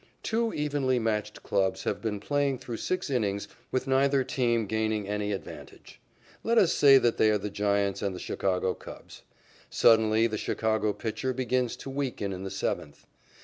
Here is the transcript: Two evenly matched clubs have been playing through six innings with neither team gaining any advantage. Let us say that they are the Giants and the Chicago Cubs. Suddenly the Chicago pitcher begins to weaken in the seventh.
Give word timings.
Two 0.23 0.51
evenly 0.51 0.97
matched 0.97 1.43
clubs 1.43 1.83
have 1.83 2.01
been 2.01 2.19
playing 2.19 2.57
through 2.57 2.77
six 2.77 3.11
innings 3.11 3.47
with 3.71 3.85
neither 3.85 4.23
team 4.23 4.65
gaining 4.65 5.07
any 5.07 5.31
advantage. 5.31 6.01
Let 6.43 6.57
us 6.57 6.73
say 6.73 6.97
that 6.97 7.17
they 7.17 7.29
are 7.29 7.37
the 7.37 7.51
Giants 7.51 8.01
and 8.01 8.15
the 8.15 8.19
Chicago 8.19 8.73
Cubs. 8.73 9.21
Suddenly 9.69 10.25
the 10.25 10.39
Chicago 10.39 10.91
pitcher 10.91 11.33
begins 11.33 11.75
to 11.75 11.91
weaken 11.91 12.33
in 12.33 12.43
the 12.43 12.49
seventh. 12.49 13.05